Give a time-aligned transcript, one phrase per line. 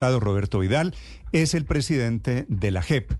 [0.00, 0.94] Roberto Vidal
[1.32, 3.10] es el presidente de la JEP,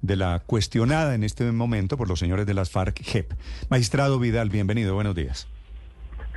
[0.00, 3.32] de la cuestionada en este momento por los señores de las FARC JEP.
[3.68, 5.46] Magistrado Vidal, bienvenido, buenos días.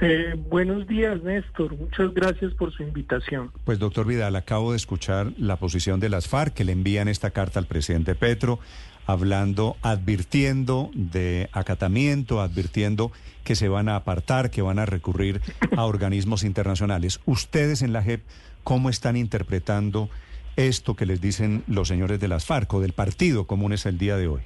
[0.02, 1.78] Eh, buenos días, Néstor.
[1.78, 3.52] Muchas gracias por su invitación.
[3.64, 7.32] Pues, doctor Vidal, acabo de escuchar la posición de las FARC que le envían esta
[7.32, 8.60] carta al presidente Petro,
[9.06, 13.12] hablando, advirtiendo de acatamiento, advirtiendo
[13.44, 15.42] que se van a apartar, que van a recurrir
[15.78, 17.20] a organismos internacionales.
[17.26, 18.24] Ustedes en la JEP
[18.66, 20.10] ¿Cómo están interpretando
[20.56, 24.00] esto que les dicen los señores de las FARC o del Partido Común es el
[24.00, 24.42] día de hoy?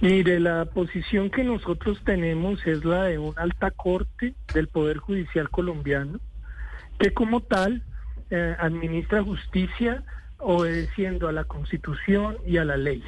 [0.00, 5.50] Mire, la posición que nosotros tenemos es la de una alta corte del Poder Judicial
[5.50, 6.18] colombiano,
[6.98, 7.82] que como tal
[8.30, 10.02] eh, administra justicia
[10.40, 13.02] obedeciendo a la Constitución y a la ley.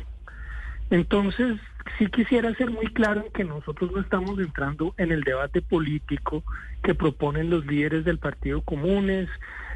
[0.91, 1.59] Entonces,
[1.99, 6.45] sí quisiera ser muy claro en que nosotros no estamos entrando en el debate político
[6.83, 9.29] que proponen los líderes del Partido Comunes,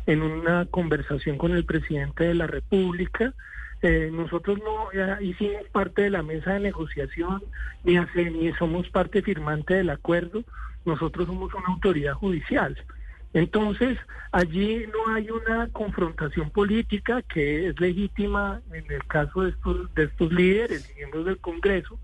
[0.06, 3.34] en una conversación con el presidente de la República.
[3.82, 7.42] Eh, nosotros no hicimos parte de la mesa de negociación,
[7.84, 10.44] ni, ni somos parte firmante del acuerdo,
[10.84, 12.76] nosotros somos una autoridad judicial.
[13.36, 13.98] Entonces,
[14.32, 20.04] allí no hay una confrontación política que es legítima en el caso de estos, de
[20.04, 21.98] estos líderes, miembros del Congreso,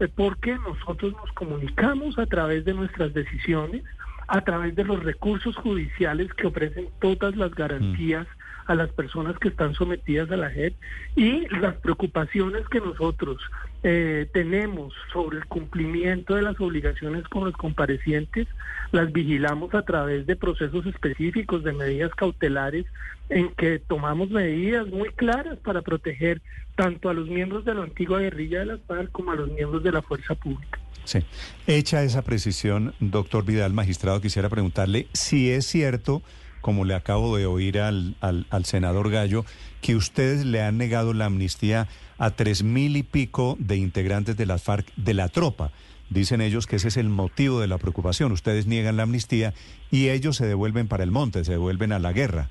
[0.00, 3.84] eh, porque nosotros nos comunicamos a través de nuestras decisiones,
[4.28, 8.26] a través de los recursos judiciales que ofrecen todas las garantías
[8.66, 10.74] a las personas que están sometidas a la JEP
[11.14, 13.38] y las preocupaciones que nosotros
[13.82, 18.48] eh, tenemos sobre el cumplimiento de las obligaciones con los comparecientes,
[18.92, 22.86] las vigilamos a través de procesos específicos, de medidas cautelares,
[23.28, 26.40] en que tomamos medidas muy claras para proteger
[26.74, 29.82] tanto a los miembros de la antigua guerrilla de las FARC como a los miembros
[29.82, 30.78] de la fuerza pública.
[31.04, 31.20] Sí.
[31.68, 36.22] Hecha esa precisión, doctor Vidal, magistrado, quisiera preguntarle si es cierto
[36.66, 39.44] como le acabo de oír al, al, senador Gallo,
[39.80, 41.86] que ustedes le han negado la amnistía
[42.18, 45.70] a tres mil y pico de integrantes de las FARC de la tropa.
[46.10, 48.32] Dicen ellos que ese es el motivo de la preocupación.
[48.32, 49.54] Ustedes niegan la amnistía
[49.92, 52.48] y ellos se devuelven para el monte, se devuelven a la guerra.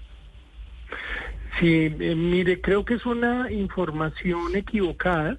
[1.59, 5.37] Sí, eh, mire, creo que es una información equivocada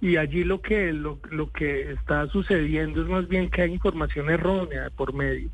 [0.00, 4.30] y allí lo que lo, lo que está sucediendo es más bien que hay información
[4.30, 5.50] errónea por medio.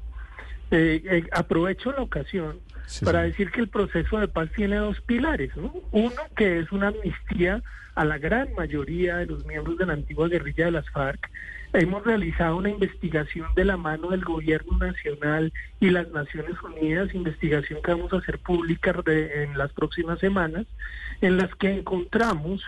[0.74, 2.58] Eh, eh, aprovecho la ocasión
[3.04, 5.50] para decir que el proceso de paz tiene dos pilares.
[5.90, 7.62] Uno, que es una amnistía
[7.94, 11.30] a la gran mayoría de los miembros de la antigua guerrilla de las FARC.
[11.74, 17.80] Hemos realizado una investigación de la mano del gobierno nacional y las Naciones Unidas, investigación
[17.82, 20.66] que vamos a hacer pública en las próximas semanas,
[21.20, 22.62] en las que encontramos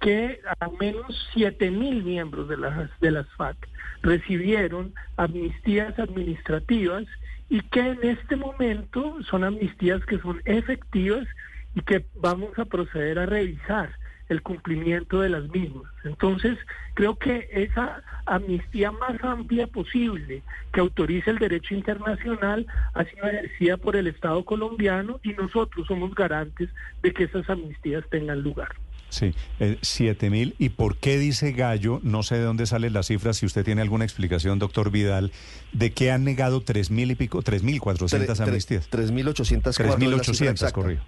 [0.00, 3.68] que al menos 7 mil miembros de las, de las FARC
[4.02, 7.04] recibieron amnistías administrativas
[7.48, 11.26] y que en este momento son amnistías que son efectivas
[11.74, 13.90] y que vamos a proceder a revisar
[14.30, 15.90] el cumplimiento de las mismas.
[16.04, 16.56] Entonces,
[16.94, 23.76] creo que esa amnistía más amplia posible que autorice el derecho internacional ha sido ejercida
[23.76, 26.70] por el Estado colombiano y nosotros somos garantes
[27.02, 28.70] de que esas amnistías tengan lugar.
[29.10, 30.54] Sí, eh, siete mil.
[30.58, 32.00] ¿Y por qué dice Gallo?
[32.02, 35.32] No sé de dónde salen las cifras, si usted tiene alguna explicación, doctor Vidal,
[35.72, 38.88] de que han negado tres mil y pico, tres mil cuatrocientas amnistías.
[38.88, 39.76] Tres mil ochocientas.
[39.76, 41.04] Tres mil ochocientas, corrido.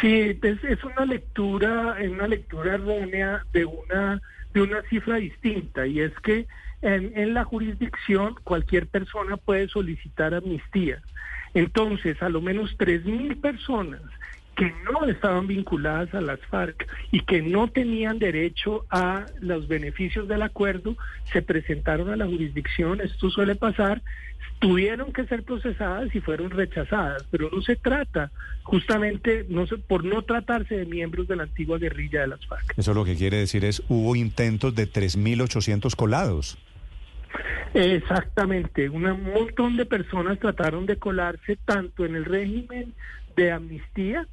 [0.00, 4.20] Sí, es, una lectura, es una lectura errónea de una
[4.52, 6.46] de una cifra distinta y es que
[6.82, 11.02] en, en la jurisdicción cualquier persona puede solicitar amnistía.
[11.54, 14.02] Entonces, a lo menos tres mil personas
[14.56, 20.26] que no estaban vinculadas a las FARC y que no tenían derecho a los beneficios
[20.28, 20.96] del acuerdo,
[21.32, 24.02] se presentaron a la jurisdicción, esto suele pasar,
[24.58, 28.30] tuvieron que ser procesadas y fueron rechazadas, pero no se trata
[28.62, 32.74] justamente no por no tratarse de miembros de la antigua guerrilla de las FARC.
[32.78, 36.58] Eso lo que quiere decir es hubo intentos de 3.800 colados.
[37.74, 39.02] Exactamente, un
[39.34, 42.94] montón de personas trataron de colarse tanto en el régimen
[43.36, 44.26] de amnistía,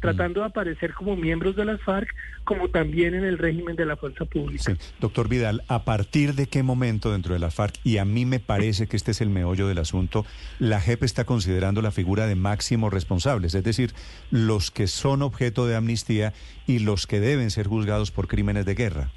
[0.00, 2.08] tratando de aparecer como miembros de las FARC,
[2.44, 4.76] como también en el régimen de la fuerza pública.
[5.00, 8.40] Doctor Vidal, ¿a partir de qué momento dentro de las FARC, y a mí me
[8.40, 10.26] parece que este es el meollo del asunto,
[10.58, 13.92] la JEP está considerando la figura de máximos responsables, es decir,
[14.32, 16.32] los que son objeto de amnistía
[16.66, 19.10] y los que deben ser juzgados por crímenes de guerra?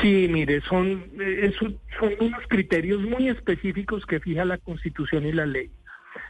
[0.00, 1.78] Sí, mire, son, eh, son
[2.20, 5.70] unos criterios muy específicos que fija la Constitución y la ley.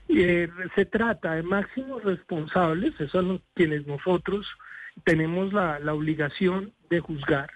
[0.09, 4.47] Eh, se trata de máximos responsables, esos son quienes nosotros
[5.05, 7.51] tenemos la, la obligación de juzgar.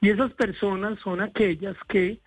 [0.00, 2.18] Y esas personas son aquellas que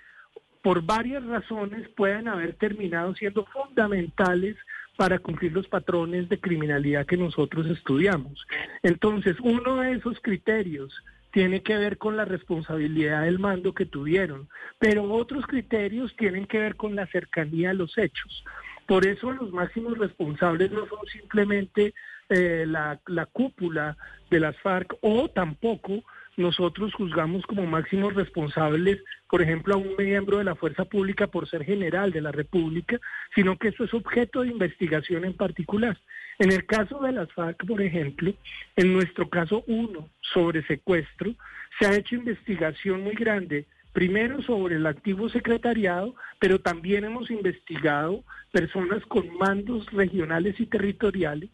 [0.61, 4.55] por varias razones pueden haber terminado siendo fundamentales
[4.95, 8.47] para cumplir los patrones de criminalidad que nosotros estudiamos.
[8.81, 10.93] Entonces, uno de esos criterios
[11.35, 14.47] tiene que ver con la responsabilidad del mando que tuvieron,
[14.79, 18.45] pero otros criterios tienen que ver con la cercanía a los hechos.
[18.87, 21.93] Por eso los máximos responsables no son simplemente
[22.29, 23.97] eh, la, la cúpula
[24.29, 26.05] de las FARC o tampoco
[26.37, 31.47] nosotros juzgamos como máximos responsables, por ejemplo, a un miembro de la fuerza pública por
[31.47, 32.99] ser general de la República,
[33.33, 35.97] sino que eso es objeto de investigación en particular.
[36.39, 38.33] En el caso de las FARC, por ejemplo,
[38.75, 41.33] en nuestro caso uno sobre secuestro,
[41.79, 48.25] se ha hecho investigación muy grande primero sobre el antiguo secretariado, pero también hemos investigado
[48.51, 51.49] personas con mandos regionales y territoriales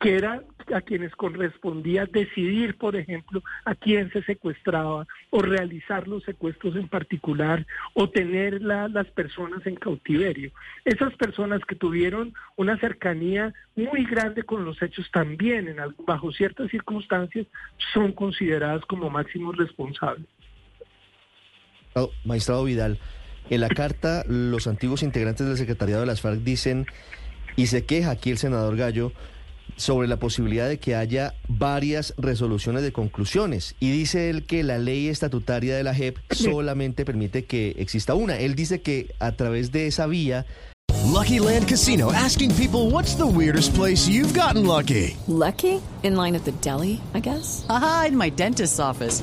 [0.00, 0.42] que era
[0.74, 6.88] a quienes correspondía decidir, por ejemplo, a quién se secuestraba o realizar los secuestros en
[6.88, 10.50] particular o tener las personas en cautiverio.
[10.84, 15.76] Esas personas que tuvieron una cercanía muy grande con los hechos también, en,
[16.06, 17.46] bajo ciertas circunstancias,
[17.92, 20.26] son consideradas como máximos responsables.
[22.24, 22.98] Magistrado Vidal,
[23.50, 26.86] en la carta los antiguos integrantes del secretariado de las FARC dicen,
[27.56, 29.12] y se queja aquí el senador Gallo,
[29.76, 33.74] sobre la posibilidad de que haya varias resoluciones de conclusiones.
[33.80, 38.38] Y dice él que la ley estatutaria de la JEP solamente permite que exista una.
[38.38, 40.46] Él dice que a través de esa vía...
[41.06, 45.16] Lucky Land Casino, asking people what's the weirdest place you've gotten lucky.
[45.28, 45.80] Lucky?
[46.02, 47.64] In line at the deli, I guess.
[47.68, 49.22] Aha, in my dentist's office.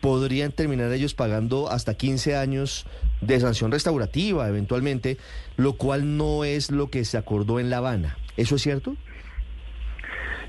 [0.00, 2.86] Podrían terminar ellos pagando hasta 15 años
[3.20, 5.18] de sanción restaurativa, eventualmente,
[5.56, 8.16] lo cual no es lo que se acordó en La Habana.
[8.36, 8.96] ¿Eso es cierto?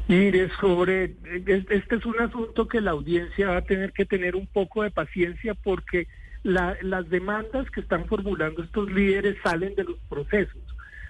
[0.07, 1.15] Mire, sobre
[1.47, 4.91] este es un asunto que la audiencia va a tener que tener un poco de
[4.91, 6.07] paciencia porque
[6.43, 10.61] las demandas que están formulando estos líderes salen de los procesos.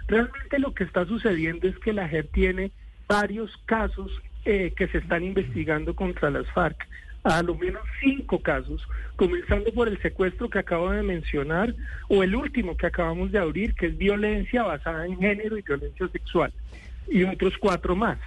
[0.07, 2.71] Realmente lo que está sucediendo es que la JEP tiene
[3.07, 4.11] varios casos
[4.45, 6.87] eh, que se están investigando contra las FARC
[7.23, 11.73] a lo menos cinco casos, comenzando por el secuestro que acabo de mencionar
[12.07, 16.07] o el último que acabamos de abrir, que es violencia basada en género y violencia
[16.07, 16.51] sexual,
[17.07, 18.17] y otros cuatro más.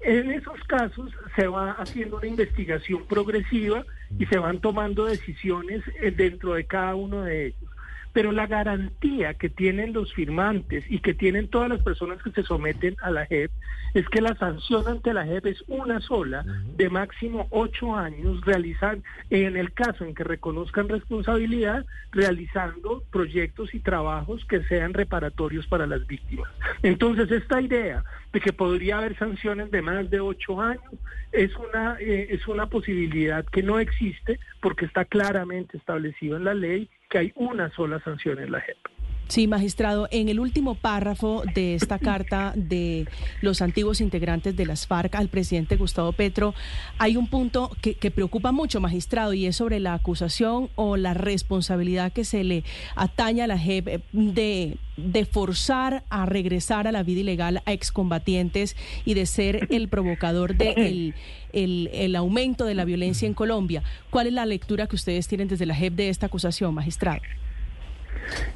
[0.00, 3.84] En esos casos se va haciendo una investigación progresiva
[4.18, 7.73] y se van tomando decisiones eh, dentro de cada uno de ellos
[8.14, 12.44] pero la garantía que tienen los firmantes y que tienen todas las personas que se
[12.44, 13.50] someten a la JEP
[13.92, 16.44] es que la sanción ante la JEP es una sola,
[16.76, 18.98] de máximo ocho años, realizar,
[19.30, 25.86] en el caso en que reconozcan responsabilidad, realizando proyectos y trabajos que sean reparatorios para
[25.86, 26.50] las víctimas.
[26.84, 30.94] Entonces, esta idea de que podría haber sanciones de más de ocho años
[31.32, 36.54] es una, eh, es una posibilidad que no existe porque está claramente establecido en la
[36.54, 38.93] ley que hay una sola sanción en la JEP.
[39.28, 43.06] Sí, magistrado, en el último párrafo de esta carta de
[43.40, 46.54] los antiguos integrantes de las FARC al presidente Gustavo Petro,
[46.98, 52.12] hay un punto que, preocupa mucho, magistrado, y es sobre la acusación o la responsabilidad
[52.12, 52.64] que se le
[52.96, 58.76] atañe a la JEP de, de forzar a regresar a la vida ilegal a excombatientes
[59.04, 61.14] y de ser el provocador del de
[61.54, 63.82] el, aumento de la violencia en Colombia.
[64.10, 67.20] ¿Cuál es la lectura que ustedes tienen desde la JEP de esta acusación, magistrado?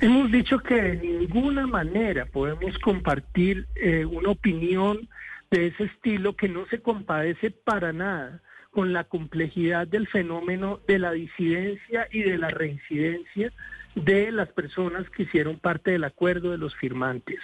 [0.00, 5.08] Hemos dicho que de ninguna manera podemos compartir eh, una opinión
[5.50, 10.98] de ese estilo que no se compadece para nada con la complejidad del fenómeno de
[10.98, 13.52] la disidencia y de la reincidencia
[13.94, 17.40] de las personas que hicieron parte del acuerdo de los firmantes.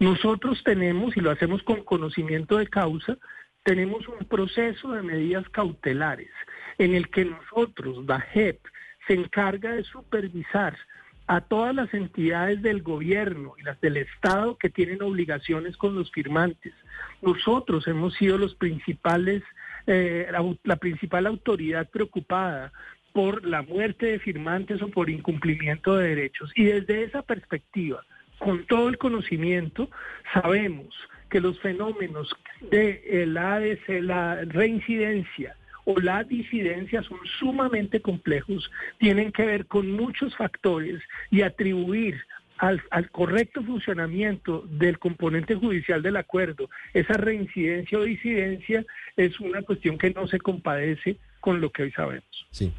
[0.00, 3.16] Nosotros tenemos, y lo hacemos con conocimiento de causa,
[3.62, 6.30] tenemos un proceso de medidas cautelares
[6.78, 8.60] en el que nosotros, la JEP,
[9.06, 10.76] se encarga de supervisar
[11.26, 16.10] a todas las entidades del gobierno y las del Estado que tienen obligaciones con los
[16.12, 16.72] firmantes.
[17.20, 19.42] Nosotros hemos sido los principales,
[19.86, 20.28] eh,
[20.64, 22.72] la, principal autoridad preocupada
[23.12, 26.52] por la muerte de firmantes o por incumplimiento de derechos.
[26.54, 28.04] Y desde esa perspectiva,
[28.38, 29.90] con todo el conocimiento,
[30.32, 30.94] sabemos
[31.30, 32.32] que los fenómenos
[32.70, 35.56] de la, la reincidencia,
[35.86, 41.00] o la disidencia son sumamente complejos, tienen que ver con muchos factores
[41.30, 42.20] y atribuir
[42.58, 48.84] al, correcto funcionamiento del componente judicial del acuerdo, esa reincidencia o disidencia
[49.16, 52.46] es una cuestión que no se compadece con lo que hoy sabemos.
[52.50, 52.72] Sí.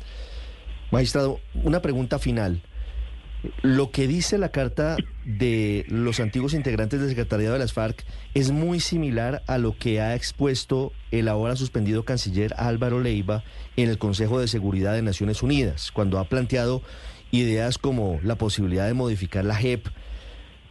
[0.92, 2.62] Magistrado, una pregunta final.
[3.62, 8.04] Lo que dice la carta de los antiguos integrantes del secretariado de las FARC
[8.34, 13.44] es muy similar a lo que ha expuesto el ahora suspendido canciller Álvaro Leiva
[13.76, 16.82] en el Consejo de Seguridad de Naciones Unidas, cuando ha planteado
[17.32, 19.88] ideas como la posibilidad de modificar la JEP.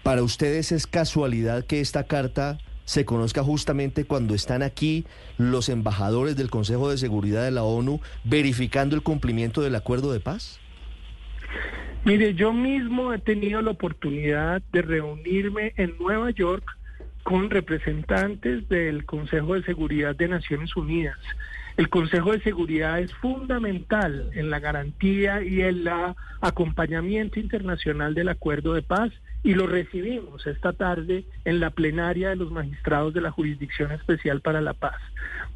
[0.03, 5.05] ¿Para ustedes es casualidad que esta carta se conozca justamente cuando están aquí
[5.39, 10.21] los embajadores del Consejo de Seguridad de la ONU verificando el cumplimiento del acuerdo de
[10.21, 10.61] paz?
[12.07, 16.65] Mire, yo mismo he tenido la oportunidad de reunirme en Nueva York
[17.25, 21.19] con representantes del Consejo de Seguridad de Naciones Unidas.
[21.77, 25.91] El Consejo de Seguridad es fundamental en la garantía y el
[26.41, 29.11] acompañamiento internacional del acuerdo de paz
[29.43, 34.43] y lo recibimos esta tarde en la plenaria de los magistrados de la Jurisdicción Especial
[34.43, 35.01] para la Paz.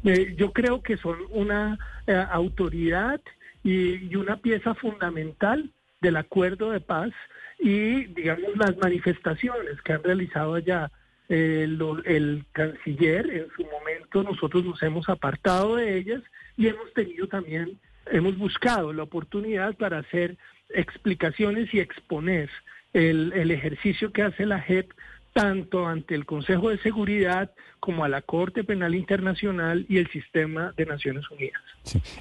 [0.03, 3.21] Eh, yo creo que son una eh, autoridad
[3.63, 7.11] y, una pieza fundamental del acuerdo de paz
[7.59, 10.91] y, digamos, las manifestaciones que han realizado allá
[11.29, 11.63] eh,
[12.05, 16.21] el canciller en su momento, nosotros nos hemos apartado de ellas
[16.57, 20.37] y hemos tenido también, hemos buscado la oportunidad para hacer
[20.69, 22.49] explicaciones y exponer
[22.93, 24.91] el, el ejercicio que hace la JEP
[25.33, 30.73] tanto ante el Consejo de Seguridad como a la Corte Penal Internacional y el sistema
[30.77, 31.61] de Naciones Unidas.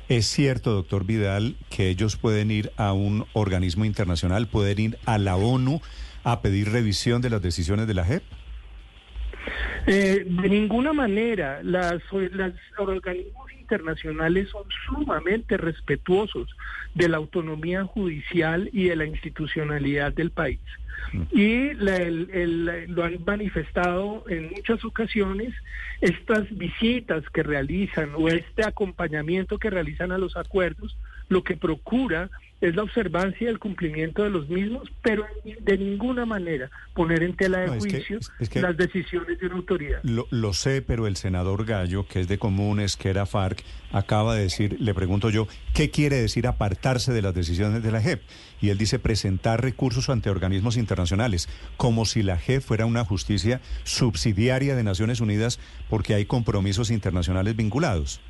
[0.08, 5.18] Es cierto, doctor Vidal, que ellos pueden ir a un organismo internacional, pueden ir a
[5.18, 5.80] la ONU
[6.24, 8.22] a pedir revisión de las decisiones de la JEP.
[9.86, 16.48] Eh, de ninguna manera, las, las organismos internacionales son sumamente respetuosos
[16.94, 20.60] de la autonomía judicial y de la institucionalidad del país.
[21.12, 21.22] Mm.
[21.32, 25.54] Y lo han manifestado en muchas ocasiones
[26.00, 30.96] estas visitas que realizan o este acompañamiento que realizan a los acuerdos,
[31.30, 32.28] lo que procura
[32.60, 35.24] es la observancia y el cumplimiento de los mismos, pero
[35.62, 38.18] de ninguna manera poner en tela de juicio
[38.56, 40.00] las decisiones de una autoridad.
[40.02, 44.42] Lo, sé, pero el senador Gallo, que es de Comunes, que era FARC, acaba de
[44.42, 48.20] decir, le pregunto yo, ¿qué quiere decir apartarse de las decisiones de la JEP?
[48.60, 53.62] Y él dice presentar recursos ante organismos internacionales, como si la JEP fuera una justicia
[53.84, 58.20] subsidiaria de Naciones Unidas porque hay compromisos internacionales vinculados.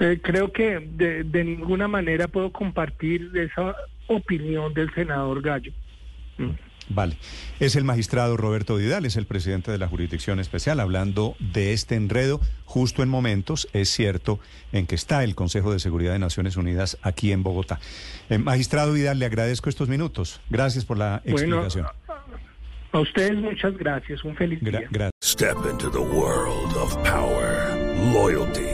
[0.00, 3.74] Eh, creo que de, ninguna manera puedo compartir esa
[4.06, 5.72] opinión del senador Gallo.
[6.38, 6.50] Mm.
[6.88, 7.16] Vale.
[7.60, 11.94] Es el magistrado Roberto Vidal, es el presidente de la Jurisdicción Especial, hablando de este
[11.94, 14.38] enredo justo en momentos, es cierto,
[14.72, 17.80] en que está el Consejo de Seguridad de Naciones Unidas aquí en Bogotá.
[18.28, 20.40] Eh, magistrado Vidal, le agradezco estos minutos.
[20.50, 21.86] Gracias por la explicación.
[22.92, 24.22] a ustedes muchas gracias.
[24.24, 25.10] Un feliz día.
[25.22, 27.74] Step into the world of power,
[28.12, 28.73] loyalty.